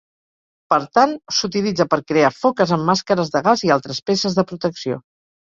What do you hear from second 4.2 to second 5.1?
de protecció.